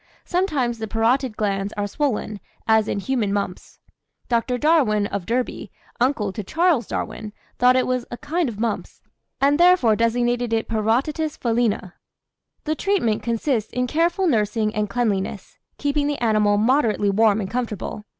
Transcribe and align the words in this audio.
Sometimes 0.25 0.79
the 0.79 0.87
parotid 0.87 1.37
glands 1.37 1.73
are 1.73 1.85
swollen, 1.85 2.39
as 2.67 2.87
in 2.87 2.97
human 2.97 3.31
mumps. 3.31 3.77
Dr. 4.29 4.57
Darwin, 4.57 5.05
of 5.05 5.27
Derby, 5.27 5.71
uncle 5.99 6.33
to 6.33 6.43
Charles 6.43 6.87
Darwin, 6.87 7.33
thought 7.59 7.75
it 7.75 7.85
was 7.85 8.03
a 8.09 8.17
kind 8.17 8.49
of 8.49 8.59
mumps, 8.59 9.03
and 9.39 9.59
therefore 9.59 9.95
designated 9.95 10.53
it 10.53 10.67
Parotitis 10.67 11.37
felina. 11.37 11.93
"The 12.63 12.73
treatment 12.73 13.21
consists 13.21 13.71
in 13.71 13.85
careful 13.85 14.25
nursing 14.25 14.73
and 14.73 14.89
cleanliness, 14.89 15.59
keeping 15.77 16.07
the 16.07 16.17
animal 16.17 16.57
moderately 16.57 17.11
warm 17.11 17.39
and 17.39 17.47
comfortable. 17.51 18.05